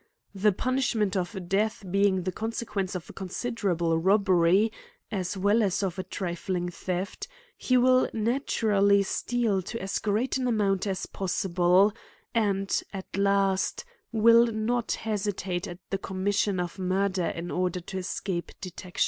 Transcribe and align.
The 0.33 0.51
punishment 0.51 1.15
of 1.15 1.47
death 1.47 1.83
being 1.91 2.23
the 2.23 2.31
consequence 2.31 2.95
of 2.95 3.07
a 3.07 3.13
considerable 3.13 3.99
robbery, 3.99 4.71
as 5.11 5.37
well 5.37 5.61
as 5.61 5.83
of 5.83 5.99
a 5.99 6.03
trifling 6.03 6.69
theft; 6.69 7.27
he 7.55 7.77
will 7.77 8.09
na 8.11 8.39
turally 8.39 9.05
steal 9.05 9.61
to 9.61 9.79
as 9.79 9.99
great 9.99 10.37
an 10.37 10.47
amount 10.47 10.87
as 10.87 11.05
possible; 11.05 11.93
and, 12.33 12.81
at 12.91 13.15
last, 13.15 13.85
will 14.11 14.47
not 14.47 14.93
hesitate 14.93 15.67
at 15.67 15.77
the 15.91 15.99
commissiori 15.99 16.59
of 16.63 16.79
murder 16.79 17.27
in 17.27 17.51
order 17.51 17.79
to 17.79 17.99
escape 17.99 18.53
detection. 18.59 18.99